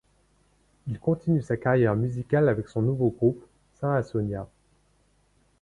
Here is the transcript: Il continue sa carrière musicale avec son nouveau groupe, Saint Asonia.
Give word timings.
Il 0.87 0.99
continue 0.99 1.43
sa 1.43 1.57
carrière 1.57 1.95
musicale 1.95 2.49
avec 2.49 2.67
son 2.69 2.81
nouveau 2.81 3.11
groupe, 3.11 3.45
Saint 3.79 3.93
Asonia. 3.93 4.47